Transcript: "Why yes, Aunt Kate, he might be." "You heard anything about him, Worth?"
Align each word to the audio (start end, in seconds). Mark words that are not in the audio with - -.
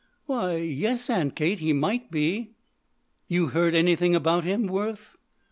"Why 0.25 0.55
yes, 0.55 1.11
Aunt 1.11 1.35
Kate, 1.35 1.59
he 1.59 1.73
might 1.73 2.09
be." 2.09 2.55
"You 3.27 3.49
heard 3.49 3.75
anything 3.75 4.15
about 4.15 4.45
him, 4.45 4.65
Worth?" 4.65 5.15